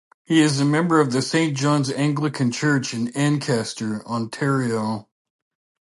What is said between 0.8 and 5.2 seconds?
of the Saint John's Anglican church in Ancaster, Ontario.